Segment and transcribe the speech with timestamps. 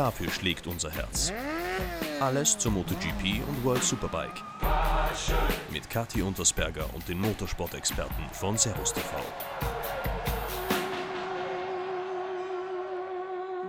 [0.00, 1.30] Dafür schlägt unser Herz.
[2.20, 4.42] Alles zur MotoGP und World Superbike.
[5.70, 9.10] Mit Kathi Untersberger und den Motorsport-Experten von Servus TV.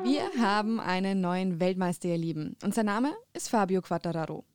[0.06, 2.56] Wir haben einen neuen Weltmeister, ihr Lieben.
[2.64, 4.46] Und sein Name ist Fabio Quattararo.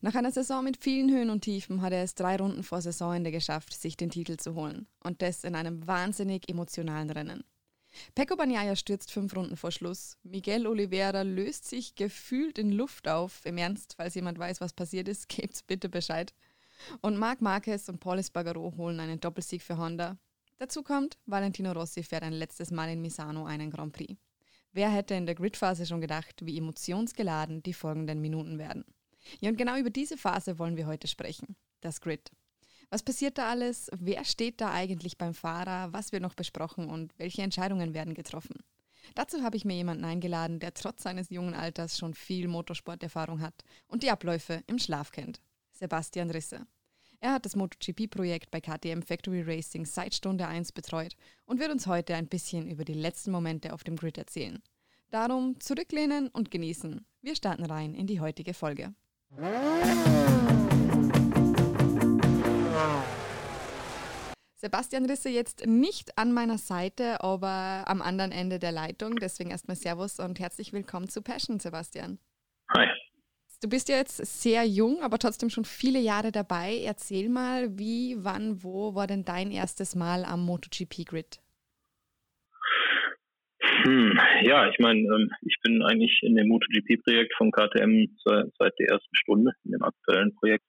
[0.00, 3.30] Nach einer Saison mit vielen Höhen und Tiefen hat er es drei Runden vor Saisonende
[3.30, 4.88] geschafft, sich den Titel zu holen.
[5.04, 7.44] Und das in einem wahnsinnig emotionalen Rennen.
[8.14, 10.16] Pecco Bagnaia stürzt fünf Runden vor Schluss.
[10.22, 13.44] Miguel Oliveira löst sich gefühlt in Luft auf.
[13.44, 16.32] Im Ernst, falls jemand weiß, was passiert ist, gebt's bitte Bescheid.
[17.02, 20.18] Und Marc Marquez und Paul Espargaro holen einen Doppelsieg für Honda.
[20.58, 24.16] Dazu kommt, Valentino Rossi fährt ein letztes Mal in Misano einen Grand Prix.
[24.72, 28.84] Wer hätte in der Gridphase schon gedacht, wie emotionsgeladen die folgenden Minuten werden?
[29.40, 31.56] Ja, und genau über diese Phase wollen wir heute sprechen.
[31.80, 32.30] Das Grid.
[32.90, 33.88] Was passiert da alles?
[33.96, 35.92] Wer steht da eigentlich beim Fahrer?
[35.92, 38.56] Was wird noch besprochen und welche Entscheidungen werden getroffen?
[39.14, 43.64] Dazu habe ich mir jemanden eingeladen, der trotz seines jungen Alters schon viel Motorsporterfahrung hat
[43.86, 45.40] und die Abläufe im Schlaf kennt.
[45.72, 46.66] Sebastian Risse.
[47.20, 51.86] Er hat das MotoGP-Projekt bei KTM Factory Racing seit Stunde 1 betreut und wird uns
[51.86, 54.62] heute ein bisschen über die letzten Momente auf dem Grid erzählen.
[55.10, 57.04] Darum zurücklehnen und genießen.
[57.20, 58.94] Wir starten rein in die heutige Folge.
[64.60, 69.16] Sebastian Risse jetzt nicht an meiner Seite, aber am anderen Ende der Leitung.
[69.16, 72.18] Deswegen erstmal Servus und herzlich willkommen zu Passion, Sebastian.
[72.74, 72.86] Hi.
[73.62, 76.78] Du bist ja jetzt sehr jung, aber trotzdem schon viele Jahre dabei.
[76.84, 81.40] Erzähl mal, wie, wann, wo war denn dein erstes Mal am MotoGP-Grid?
[83.84, 88.14] Hm, ja, ich meine, ähm, ich bin eigentlich in dem MotoGP-Projekt von KTM
[88.58, 90.64] seit der ersten Stunde, in dem aktuellen Projekt.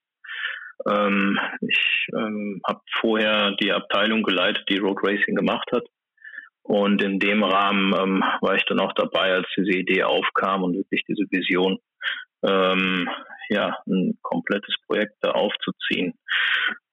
[0.89, 5.83] Ähm, ich ähm, habe vorher die Abteilung geleitet, die Road Racing gemacht hat.
[6.63, 10.75] Und in dem Rahmen ähm, war ich dann auch dabei, als diese Idee aufkam und
[10.75, 11.79] wirklich diese Vision,
[12.43, 13.09] ähm,
[13.49, 16.13] ja, ein komplettes Projekt da aufzuziehen.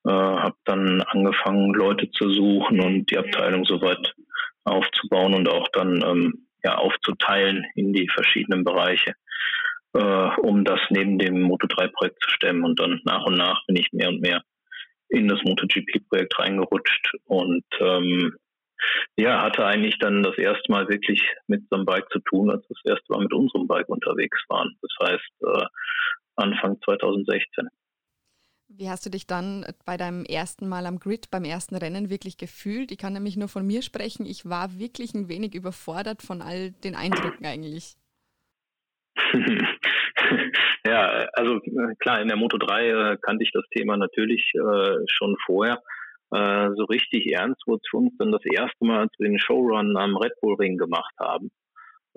[0.06, 4.14] Äh, habe dann angefangen, Leute zu suchen und die Abteilung soweit
[4.64, 9.14] aufzubauen und auch dann ähm, ja, aufzuteilen in die verschiedenen Bereiche
[9.98, 12.64] äh, um das neben dem Moto3-Projekt zu stemmen.
[12.64, 14.42] Und dann nach und nach bin ich mehr und mehr
[15.08, 18.36] in das MotoGP-Projekt reingerutscht und ähm,
[19.16, 22.62] ja, hatte eigentlich dann das erste Mal wirklich mit so einem Bike zu tun, als
[22.68, 24.76] wir das erste Mal mit unserem Bike unterwegs waren.
[24.82, 25.66] Das heißt äh,
[26.36, 27.68] Anfang 2016.
[28.68, 32.36] Wie hast du dich dann bei deinem ersten Mal am Grid, beim ersten Rennen wirklich
[32.36, 32.92] gefühlt?
[32.92, 34.26] Ich kann nämlich nur von mir sprechen.
[34.26, 37.96] Ich war wirklich ein wenig überfordert von all den Eindrücken eigentlich.
[40.86, 44.96] ja, also äh, klar, in der Moto 3 äh, kannte ich das Thema natürlich äh,
[45.06, 45.82] schon vorher.
[46.30, 49.38] Äh, so richtig ernst wurde es für uns dann das erste Mal, als wir den
[49.38, 51.50] Showrun am Red Bull Ring gemacht haben.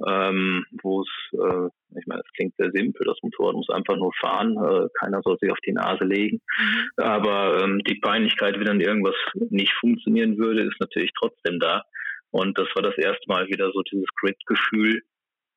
[0.08, 1.68] Ähm, wo es, äh,
[2.00, 5.38] ich meine, es klingt sehr simpel, das Motorrad muss einfach nur fahren, äh, keiner soll
[5.40, 6.42] sich auf die Nase legen.
[6.58, 6.90] Mhm.
[6.98, 9.16] Aber ähm, die Peinlichkeit, wie dann irgendwas
[9.50, 11.84] nicht funktionieren würde, ist natürlich trotzdem da.
[12.32, 15.02] Und das war das erste Mal wieder so dieses Grid-Gefühl,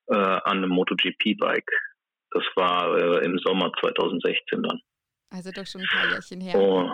[0.09, 1.71] äh, an einem MotoGP-Bike.
[2.31, 4.81] Das war äh, im Sommer 2016 dann.
[5.31, 6.55] Also doch schon ein paar Jährchen her.
[6.57, 6.91] Oh.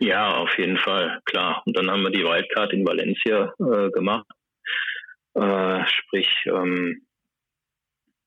[0.00, 1.62] Ja, auf jeden Fall, klar.
[1.66, 4.26] Und dann haben wir die Wildcard in Valencia äh, gemacht.
[5.34, 7.06] Äh, sprich, ähm,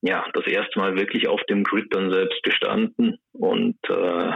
[0.02, 4.34] ja, das erste Mal wirklich auf dem Grid dann selbst gestanden und äh,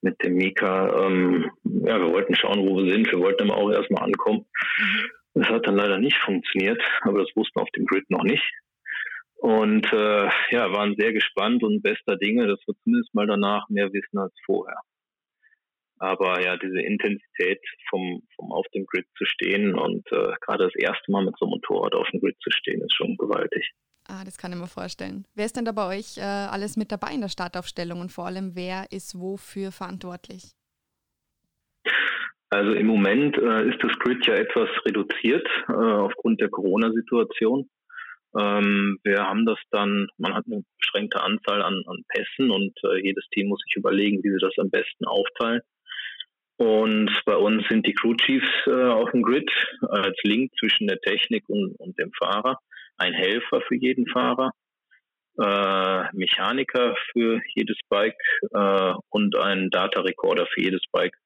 [0.00, 3.10] mit dem Mika, ähm, ja, wir wollten schauen, wo wir sind.
[3.10, 4.46] Wir wollten aber auch erstmal ankommen.
[4.78, 5.10] Mhm.
[5.34, 8.44] Das hat dann leider nicht funktioniert, aber das wussten auf dem Grid noch nicht.
[9.34, 13.92] Und äh, ja, waren sehr gespannt und bester Dinge, dass wir zumindest mal danach mehr
[13.92, 14.80] wissen als vorher.
[15.98, 20.74] Aber ja, diese Intensität vom, vom auf dem Grid zu stehen und äh, gerade das
[20.76, 23.70] erste Mal mit so einem Motorrad auf dem Grid zu stehen, ist schon gewaltig.
[24.06, 25.26] Ah, das kann ich mir vorstellen.
[25.34, 28.26] Wer ist denn da bei euch äh, alles mit dabei in der Startaufstellung und vor
[28.26, 30.52] allem wer ist wofür verantwortlich?
[32.54, 37.68] Also im Moment äh, ist das Grid ja etwas reduziert äh, aufgrund der Corona-Situation.
[38.38, 43.02] Ähm, wir haben das dann, man hat eine beschränkte Anzahl an, an Pässen und äh,
[43.02, 45.62] jedes Team muss sich überlegen, wie sie das am besten aufteilen.
[46.56, 49.50] Und bei uns sind die Crew Chiefs äh, auf dem Grid
[49.88, 52.60] als Link zwischen der Technik und, und dem Fahrer,
[52.98, 54.52] ein Helfer für jeden Fahrer,
[55.42, 58.14] äh, Mechaniker für jedes Bike
[58.52, 61.16] äh, und ein Data Recorder für jedes Bike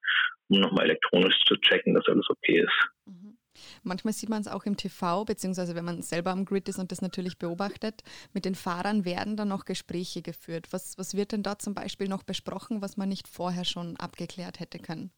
[0.48, 2.88] um nochmal elektronisch zu checken, dass alles okay ist.
[3.06, 3.38] Mhm.
[3.82, 6.92] Manchmal sieht man es auch im TV, beziehungsweise wenn man selber am Grid ist und
[6.92, 8.02] das natürlich beobachtet,
[8.32, 10.68] mit den Fahrern werden dann noch Gespräche geführt.
[10.70, 14.60] Was, was wird denn da zum Beispiel noch besprochen, was man nicht vorher schon abgeklärt
[14.60, 15.10] hätte können?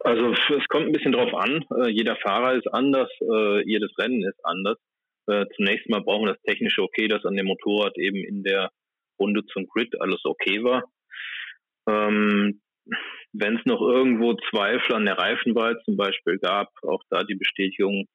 [0.00, 1.64] Also es kommt ein bisschen drauf an.
[1.76, 4.78] Äh, jeder Fahrer ist anders, äh, jedes Rennen ist anders.
[5.26, 8.70] Äh, zunächst mal brauchen wir das technische Okay, dass an dem Motorrad eben in der
[9.18, 10.84] Runde zum Grid alles okay war.
[11.86, 12.62] Ähm,
[13.32, 18.06] wenn es noch irgendwo Zweifel an der Reifenwahl zum Beispiel gab, auch da die Bestätigung,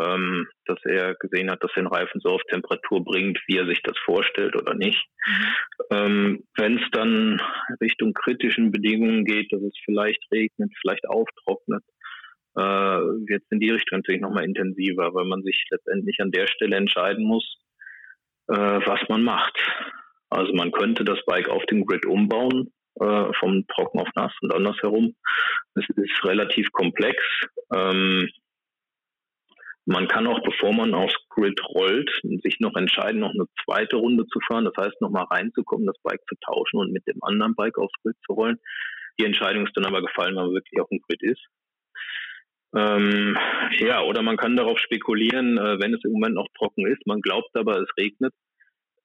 [0.00, 3.80] ähm, dass er gesehen hat, dass den Reifen so auf Temperatur bringt, wie er sich
[3.82, 5.02] das vorstellt oder nicht.
[5.26, 5.44] Mhm.
[5.90, 7.40] Ähm, wenn es dann
[7.80, 11.82] Richtung kritischen Bedingungen geht, dass es vielleicht regnet, vielleicht auftrocknet,
[12.56, 16.46] äh, wird es in die Richtung natürlich nochmal intensiver, weil man sich letztendlich an der
[16.46, 17.58] Stelle entscheiden muss,
[18.48, 19.58] äh, was man macht.
[20.28, 24.52] Also man könnte das Bike auf dem Grid umbauen, äh, vom Trocken auf Nass und
[24.52, 25.14] andersherum.
[25.74, 27.16] Es ist relativ komplex.
[27.74, 28.28] Ähm,
[29.84, 32.10] man kann auch, bevor man aufs Grid rollt,
[32.42, 34.64] sich noch entscheiden, noch eine zweite Runde zu fahren.
[34.64, 38.16] Das heißt, nochmal reinzukommen, das Bike zu tauschen und mit dem anderen Bike aufs Grid
[38.26, 38.58] zu rollen.
[39.18, 41.46] Die Entscheidung ist dann aber gefallen, weil man wirklich auf dem Grid ist.
[42.74, 43.38] Ähm,
[43.78, 47.20] ja, oder man kann darauf spekulieren, äh, wenn es im Moment noch trocken ist, man
[47.20, 48.34] glaubt aber, es regnet,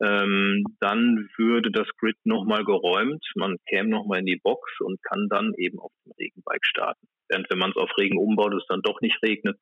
[0.01, 5.27] ähm, dann würde das Grid nochmal geräumt, man käme nochmal in die Box und kann
[5.29, 7.07] dann eben auf dem Regenbike starten.
[7.29, 9.57] Während wenn man es auf Regen umbaut, es dann doch nicht regnet,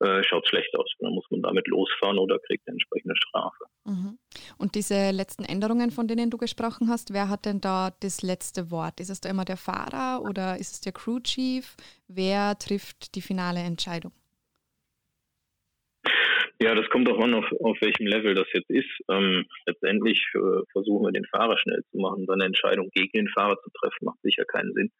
[0.00, 0.90] äh, schaut schlecht aus.
[0.98, 3.64] Dann muss man damit losfahren oder kriegt eine entsprechende Strafe.
[3.84, 4.18] Mhm.
[4.58, 8.70] Und diese letzten Änderungen, von denen du gesprochen hast, wer hat denn da das letzte
[8.70, 8.98] Wort?
[8.98, 11.76] Ist es da immer der Fahrer oder ist es der Crew Chief?
[12.08, 14.12] Wer trifft die finale Entscheidung?
[16.62, 18.90] Ja, das kommt auch an, auf, auf welchem Level das jetzt ist.
[19.08, 22.26] Ähm, letztendlich äh, versuchen wir den Fahrer schnell zu machen.
[22.26, 24.90] So eine Entscheidung gegen den Fahrer zu treffen, macht sicher keinen Sinn.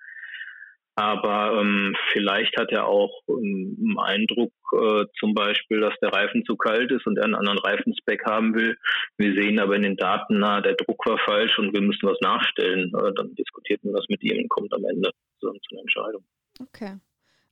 [0.96, 6.44] Aber ähm, vielleicht hat er auch ähm, einen Eindruck, äh, zum Beispiel, dass der Reifen
[6.44, 8.76] zu kalt ist und er einen anderen Reifenspec haben will.
[9.18, 12.20] Wir sehen aber in den Daten, na, der Druck war falsch und wir müssen was
[12.20, 12.90] nachstellen.
[12.94, 15.10] Äh, dann diskutiert man das mit ihm und kommt am Ende
[15.40, 16.24] zu, zu einer Entscheidung.
[16.60, 16.96] Okay.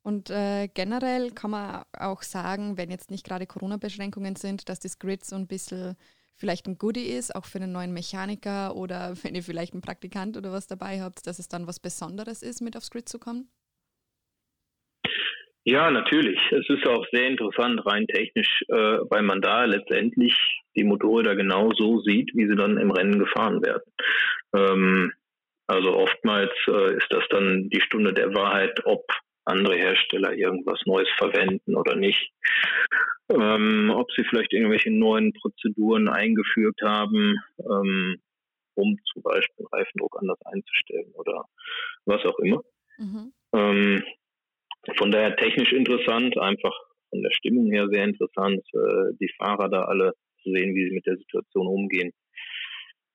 [0.02, 4.98] Und äh, generell kann man auch sagen, wenn jetzt nicht gerade Corona-Beschränkungen sind, dass das
[4.98, 5.96] Grid so ein bisschen
[6.36, 10.36] vielleicht ein Goodie ist, auch für einen neuen Mechaniker oder wenn ihr vielleicht einen Praktikant
[10.36, 13.50] oder was dabei habt, dass es dann was Besonderes ist, mit aufs Grid zu kommen?
[15.64, 16.40] Ja, natürlich.
[16.50, 18.74] Es ist auch sehr interessant, rein technisch, äh,
[19.10, 20.34] weil man da letztendlich
[20.74, 23.82] die Motorräder genau so sieht, wie sie dann im Rennen gefahren werden.
[24.54, 25.12] Ähm,
[25.66, 29.04] also oftmals äh, ist das dann die Stunde der Wahrheit, ob
[29.48, 32.32] andere Hersteller irgendwas Neues verwenden oder nicht.
[33.30, 38.20] Ähm, ob sie vielleicht irgendwelche neuen Prozeduren eingeführt haben, ähm,
[38.74, 41.44] um zum Beispiel Reifendruck anders einzustellen oder
[42.06, 42.62] was auch immer.
[42.96, 43.32] Mhm.
[43.54, 44.04] Ähm,
[44.96, 46.74] von daher technisch interessant, einfach
[47.10, 50.94] von der Stimmung her sehr interessant, äh, die Fahrer da alle zu sehen, wie sie
[50.94, 52.12] mit der Situation umgehen.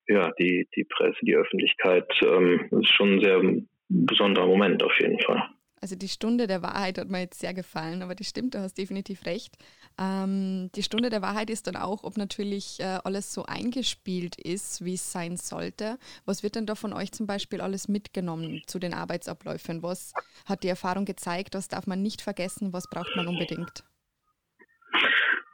[0.07, 3.41] Ja, die, die Presse, die Öffentlichkeit, ähm, ist schon ein sehr
[3.87, 5.49] besonderer Moment auf jeden Fall.
[5.83, 8.77] Also die Stunde der Wahrheit hat mir jetzt sehr gefallen, aber das stimmt, du hast
[8.77, 9.57] definitiv recht.
[9.99, 14.85] Ähm, die Stunde der Wahrheit ist dann auch, ob natürlich äh, alles so eingespielt ist,
[14.85, 15.97] wie es sein sollte.
[16.25, 19.83] Was wird denn da von euch zum Beispiel alles mitgenommen zu den Arbeitsabläufen?
[19.83, 20.13] Was
[20.45, 21.53] hat die Erfahrung gezeigt?
[21.53, 22.71] Was darf man nicht vergessen?
[22.71, 23.83] Was braucht man unbedingt?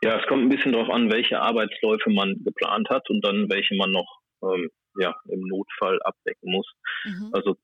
[0.04, 3.74] Ja, es kommt ein bisschen darauf an, welche Arbeitsläufe man geplant hat und dann welche
[3.74, 4.70] man noch ähm,
[5.00, 6.72] ja, im Notfall abdecken muss.
[7.06, 7.32] Mhm.
[7.34, 7.58] Also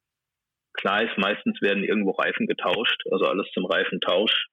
[0.77, 4.48] Klar ist, meistens werden irgendwo Reifen getauscht, also alles zum Reifentausch.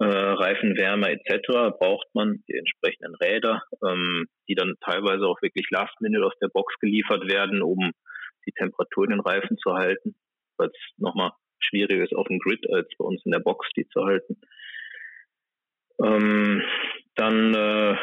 [0.00, 1.76] Äh, Reifenwärme etc.
[1.78, 6.48] braucht man die entsprechenden Räder, ähm, die dann teilweise auch wirklich last minute aus der
[6.48, 7.92] Box geliefert werden, um
[8.46, 10.16] die Temperatur in den Reifen zu halten,
[10.58, 11.30] weil es nochmal
[11.60, 14.40] schwieriger ist auf dem Grid als bei uns in der Box die zu halten.
[16.02, 16.62] Ähm,
[17.14, 17.96] dann äh,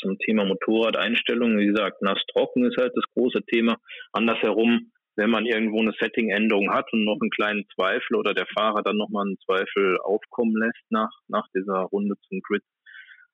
[0.00, 3.78] zum Thema Motorradeinstellungen, wie gesagt, nass trocken ist halt das große Thema.
[4.12, 8.82] Andersherum wenn man irgendwo eine Setting-Änderung hat und noch einen kleinen Zweifel oder der Fahrer
[8.82, 12.62] dann nochmal einen Zweifel aufkommen lässt nach, nach dieser Runde zum Grid,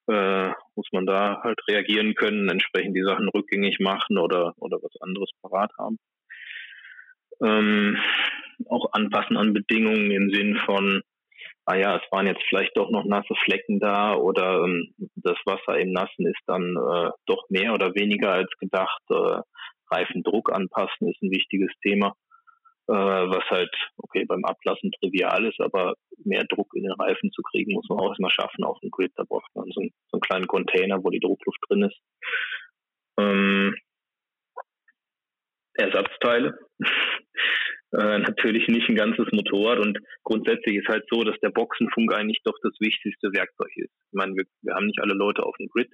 [0.06, 4.98] äh, muss man da halt reagieren können, entsprechend die Sachen rückgängig machen oder, oder was
[5.02, 5.98] anderes parat haben.
[7.42, 7.98] Ähm,
[8.70, 11.02] auch anpassen an Bedingungen im Sinn von,
[11.66, 15.78] ah ja, es waren jetzt vielleicht doch noch nasse Flecken da oder ähm, das Wasser
[15.78, 19.02] im Nassen ist dann äh, doch mehr oder weniger als gedacht.
[19.10, 19.40] Äh,
[19.90, 22.14] Reifendruck anpassen ist ein wichtiges Thema,
[22.88, 27.42] äh, was halt, okay, beim Ablassen trivial ist, aber mehr Druck in den Reifen zu
[27.42, 29.12] kriegen, muss man auch erstmal schaffen auf dem Grid.
[29.16, 31.98] Da braucht man so, einen, so einen kleinen Container, wo die Druckluft drin ist.
[33.18, 33.74] Ähm,
[35.74, 36.58] Ersatzteile.
[37.96, 42.40] Äh, natürlich nicht ein ganzes Motorrad und grundsätzlich ist halt so, dass der Boxenfunk eigentlich
[42.42, 43.92] doch das wichtigste Werkzeug ist.
[44.10, 45.90] Ich meine, wir, wir haben nicht alle Leute auf dem Grid.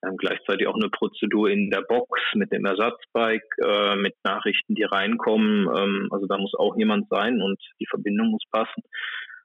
[0.00, 4.76] Wir haben gleichzeitig auch eine Prozedur in der Box mit dem Ersatzbike, äh, mit Nachrichten,
[4.76, 5.66] die reinkommen.
[5.76, 8.82] Ähm, also da muss auch jemand sein und die Verbindung muss passen.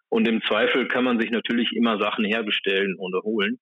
[0.10, 3.60] Und im Zweifel kann man sich natürlich immer Sachen herbestellen oder holen.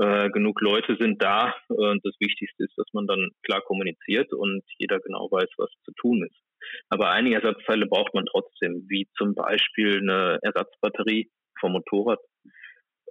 [0.00, 4.62] äh, genug Leute sind da und das Wichtigste ist, dass man dann klar kommuniziert und
[4.78, 6.41] jeder genau weiß, was zu tun ist.
[6.88, 12.20] Aber einige Ersatzteile braucht man trotzdem, wie zum Beispiel eine Ersatzbatterie vom Motorrad.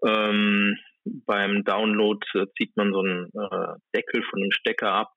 [0.05, 5.11] Ähm, beim Download äh, zieht man so einen äh, Deckel von einem Stecker ab.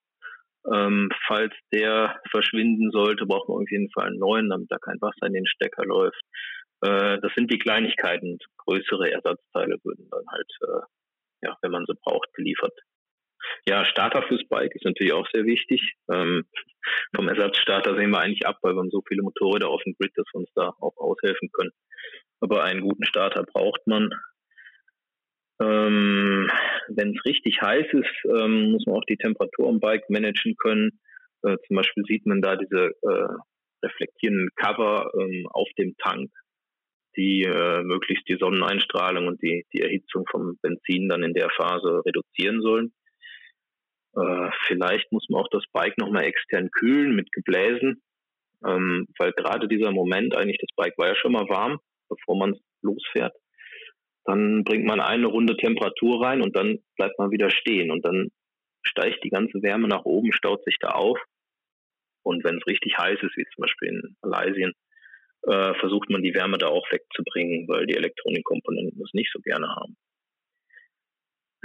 [0.73, 5.01] Ähm, falls der verschwinden sollte, braucht man auf jeden Fall einen neuen, damit da kein
[5.01, 6.23] Wasser in den Stecker läuft.
[6.81, 8.39] Äh, das sind die Kleinigkeiten.
[8.59, 12.73] Größere Ersatzteile würden dann halt, äh, ja, wenn man sie braucht, geliefert.
[13.67, 15.81] Ja, Starter fürs Bike ist natürlich auch sehr wichtig.
[16.13, 16.45] Ähm,
[17.15, 20.13] vom Ersatzstarter sehen wir eigentlich ab, weil wir haben so viele Motorräder auf dem Grid,
[20.17, 21.73] dass wir uns da auch aushelfen können.
[22.41, 24.11] Aber einen guten Starter braucht man.
[25.61, 26.51] Ähm,
[26.89, 31.01] Wenn es richtig heiß ist, ähm, muss man auch die Temperatur am Bike managen können.
[31.43, 33.29] Äh, zum Beispiel sieht man da diese äh,
[33.85, 36.31] reflektierenden Cover ähm, auf dem Tank,
[37.17, 42.03] die äh, möglichst die Sonneneinstrahlung und die, die Erhitzung vom Benzin dann in der Phase
[42.05, 42.93] reduzieren sollen.
[44.17, 48.03] Äh, vielleicht muss man auch das Bike nochmal extern kühlen mit Gebläsen,
[48.65, 52.57] ähm, weil gerade dieser Moment, eigentlich das Bike war ja schon mal warm, bevor man
[52.83, 53.35] losfährt.
[54.25, 58.31] Dann bringt man eine Runde Temperatur rein und dann bleibt man wieder stehen und dann
[58.83, 61.19] steigt die ganze Wärme nach oben, staut sich da auf.
[62.23, 64.71] Und wenn es richtig heiß ist, wie zum Beispiel in Malaysia,
[65.47, 69.69] äh, versucht man die Wärme da auch wegzubringen, weil die Elektronikkomponenten das nicht so gerne
[69.69, 69.97] haben.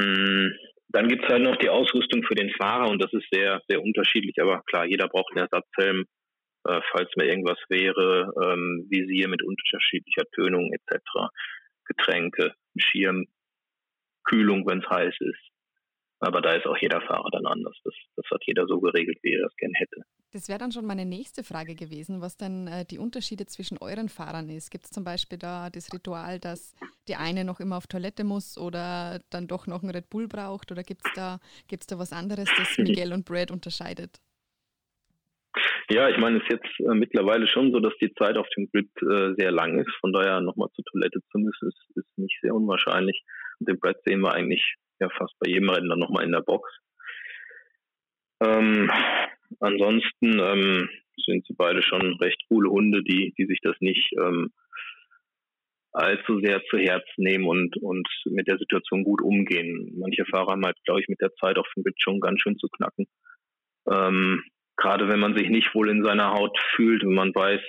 [0.02, 0.54] Hm,
[0.90, 3.82] dann gibt es halt noch die Ausrüstung für den Fahrer und das ist sehr, sehr
[3.82, 6.06] unterschiedlich, aber klar, jeder braucht einen Ersatzhelm,
[6.68, 11.00] äh, falls mir irgendwas wäre, ähm, Visier mit unterschiedlicher Tönung etc.,
[11.86, 13.26] Getränke, Schirm,
[14.24, 15.49] Kühlung, wenn es heiß ist.
[16.20, 17.78] Aber da ist auch jeder Fahrer dann anders.
[17.84, 20.04] Das, das hat jeder so geregelt, wie er das gern hätte.
[20.32, 24.10] Das wäre dann schon meine nächste Frage gewesen, was dann äh, die Unterschiede zwischen euren
[24.10, 24.70] Fahrern ist.
[24.70, 26.76] Gibt es zum Beispiel da das Ritual, dass
[27.08, 30.72] die eine noch immer auf Toilette muss oder dann doch noch einen Red Bull braucht?
[30.72, 34.20] Oder gibt es da, gibt's da was anderes, das Miguel und Brad unterscheidet?
[35.90, 38.70] Ja, ich meine, es ist jetzt äh, mittlerweile schon so, dass die Zeit auf dem
[38.72, 39.92] Grid äh, sehr lang ist.
[40.02, 43.24] Von daher nochmal zur Toilette zu müssen, ist, ist nicht sehr unwahrscheinlich.
[43.60, 46.42] Und den Brad sehen wir eigentlich ja fast bei jedem Rennen dann nochmal in der
[46.42, 46.70] Box.
[48.42, 48.92] Ähm,
[49.60, 50.90] ansonsten ähm,
[51.26, 54.52] sind sie beide schon recht coole Hunde, die, die sich das nicht ähm,
[55.92, 59.94] allzu sehr zu Herzen nehmen und, und mit der Situation gut umgehen.
[59.98, 62.58] Manche Fahrer haben halt, glaube ich, mit der Zeit auf dem Bit schon ganz schön
[62.58, 63.08] zu knacken.
[63.92, 64.44] Ähm,
[64.78, 67.60] Gerade wenn man sich nicht wohl in seiner Haut fühlt, wenn man weiß,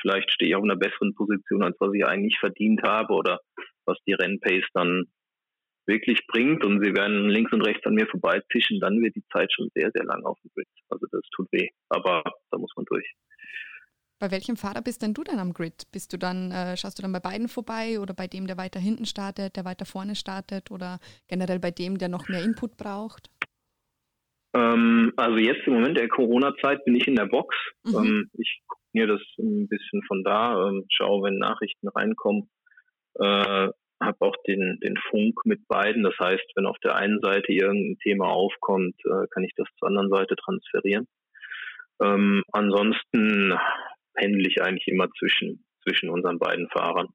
[0.00, 3.40] vielleicht stehe ich auf einer besseren Position, als was ich eigentlich verdient habe oder
[3.84, 5.04] was die Rennpace dann
[5.88, 9.52] wirklich bringt und sie werden links und rechts an mir vorbeizischen, dann wird die Zeit
[9.52, 10.68] schon sehr, sehr lang auf dem Grid.
[10.90, 13.10] Also das tut weh, aber da muss man durch.
[14.20, 15.84] Bei welchem Fahrer bist denn du dann am Grid?
[15.92, 18.80] Bist du dann, äh, schaust du dann bei beiden vorbei oder bei dem, der weiter
[18.80, 23.30] hinten startet, der weiter vorne startet oder generell bei dem, der noch mehr Input braucht?
[24.54, 27.54] Ähm, also jetzt im Moment der Corona-Zeit bin ich in der Box.
[27.84, 27.94] Mhm.
[27.94, 32.50] Ähm, ich gucke mir das ein bisschen von da, ähm, schaue, wenn Nachrichten reinkommen.
[33.20, 33.68] Äh,
[34.00, 36.02] habe auch den, den Funk mit beiden.
[36.02, 39.88] Das heißt, wenn auf der einen Seite irgendein Thema aufkommt, äh, kann ich das zur
[39.88, 41.06] anderen Seite transferieren.
[42.00, 43.58] Ähm, ansonsten
[44.14, 47.08] pendel ich eigentlich immer zwischen, zwischen unseren beiden Fahrern.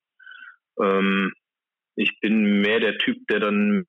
[0.80, 1.34] Ähm,
[1.96, 3.86] ich bin mehr der Typ, der dann,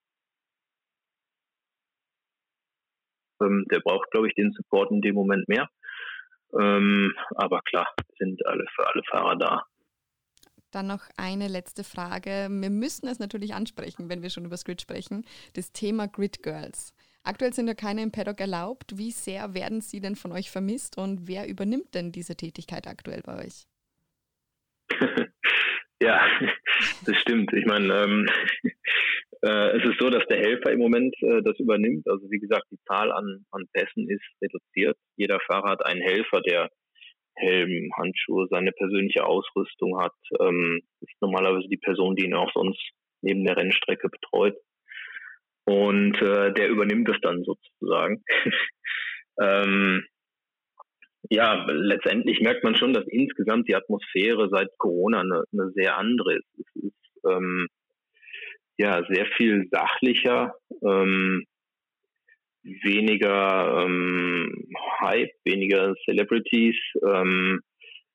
[3.42, 5.68] ähm, der braucht, glaube ich, den Support in dem Moment mehr.
[6.58, 9.64] Ähm, aber klar, sind alle für alle Fahrer da.
[10.74, 12.48] Dann noch eine letzte Frage.
[12.50, 15.24] Wir müssen es natürlich ansprechen, wenn wir schon über Grid sprechen.
[15.54, 16.94] Das Thema Grid Girls.
[17.22, 18.98] Aktuell sind ja keine im Paddock erlaubt.
[18.98, 23.22] Wie sehr werden sie denn von euch vermisst und wer übernimmt denn diese Tätigkeit aktuell
[23.24, 23.66] bei euch?
[26.02, 26.20] ja,
[27.06, 27.52] das stimmt.
[27.52, 28.28] Ich meine, ähm,
[29.42, 32.08] äh, es ist so, dass der Helfer im Moment äh, das übernimmt.
[32.08, 34.98] Also wie gesagt, die Zahl an, an Pässen ist reduziert.
[35.16, 36.68] Jeder Fahrer hat einen Helfer, der
[37.36, 42.80] Helm, Handschuhe, seine persönliche Ausrüstung hat, ähm, ist normalerweise die Person, die ihn auch sonst
[43.22, 44.56] neben der Rennstrecke betreut.
[45.66, 48.22] Und äh, der übernimmt es dann sozusagen.
[49.40, 50.04] ähm,
[51.30, 56.34] ja, letztendlich merkt man schon, dass insgesamt die Atmosphäre seit Corona eine, eine sehr andere
[56.36, 56.58] ist.
[56.58, 57.68] Es ist ähm,
[58.76, 60.54] ja sehr viel sachlicher.
[60.82, 61.46] Ähm,
[62.64, 64.68] weniger ähm,
[65.00, 66.76] Hype, weniger Celebrities.
[67.06, 67.60] Ähm,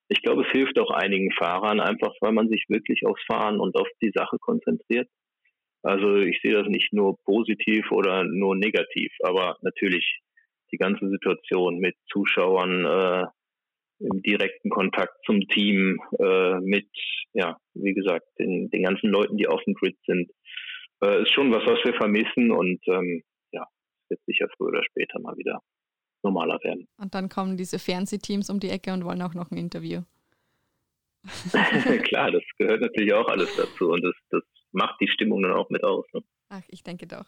[0.09, 3.75] ich glaube, es hilft auch einigen Fahrern, einfach weil man sich wirklich aufs Fahren und
[3.75, 5.07] auf die Sache konzentriert.
[5.83, 10.19] Also ich sehe das nicht nur positiv oder nur negativ, aber natürlich
[10.71, 13.25] die ganze Situation mit Zuschauern äh,
[13.99, 16.89] im direkten Kontakt zum Team, äh, mit,
[17.33, 20.31] ja, wie gesagt, den, den ganzen Leuten, die auf dem Grid sind,
[21.03, 23.23] äh, ist schon was, was wir vermissen und ähm,
[24.09, 25.61] wird sicher früher oder später mal wieder
[26.23, 26.87] normaler werden.
[26.97, 30.01] Und dann kommen diese Fernsehteams um die Ecke und wollen auch noch ein Interview.
[32.03, 35.69] Klar, das gehört natürlich auch alles dazu und das, das macht die Stimmung dann auch
[35.69, 36.05] mit aus.
[36.13, 36.21] Ne?
[36.49, 37.25] Ach, ich denke doch.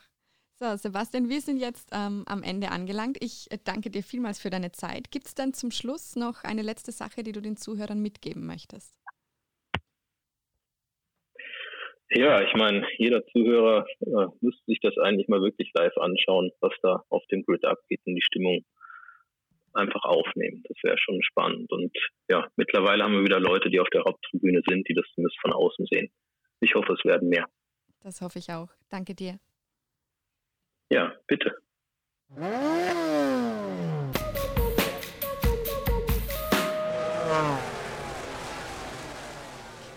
[0.59, 3.17] So, Sebastian, wir sind jetzt ähm, am Ende angelangt.
[3.19, 5.09] Ich äh, danke dir vielmals für deine Zeit.
[5.09, 8.93] Gibt es dann zum Schluss noch eine letzte Sache, die du den Zuhörern mitgeben möchtest?
[12.13, 16.73] Ja, ich meine, jeder Zuhörer äh, müsste sich das eigentlich mal wirklich live anschauen, was
[16.81, 18.65] da auf dem Grid abgeht und die Stimmung
[19.73, 20.61] einfach aufnehmen.
[20.67, 21.71] Das wäre schon spannend.
[21.71, 21.95] Und
[22.29, 25.53] ja, mittlerweile haben wir wieder Leute, die auf der Haupttribüne sind, die das zumindest von
[25.53, 26.11] außen sehen.
[26.59, 27.45] Ich hoffe, es werden mehr.
[28.01, 28.69] Das hoffe ich auch.
[28.89, 29.39] Danke dir.
[30.89, 31.55] Ja, bitte.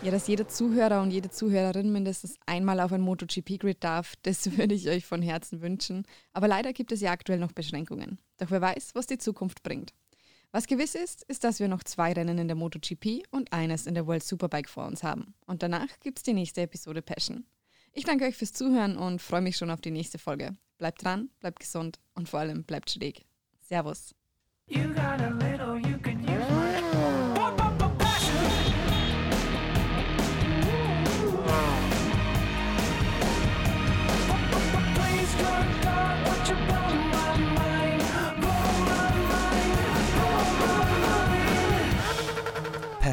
[0.05, 4.75] Ja, dass jeder Zuhörer und jede Zuhörerin mindestens einmal auf ein MotoGP-Grid darf, das würde
[4.75, 6.05] ich euch von Herzen wünschen.
[6.35, 8.19] Aber leider gibt es ja aktuell noch Beschränkungen.
[8.37, 9.95] Doch wer weiß, was die Zukunft bringt.
[10.53, 13.95] Was gewiss ist, ist, dass wir noch zwei Rennen in der MotoGP und eines in
[13.95, 15.33] der World Superbike vor uns haben.
[15.47, 17.47] Und danach gibt es die nächste Episode Passion.
[17.95, 20.55] Ich danke euch fürs Zuhören und freue mich schon auf die nächste Folge.
[20.77, 23.25] Bleibt dran, bleibt gesund und vor allem bleibt schräg.
[23.59, 24.15] Servus.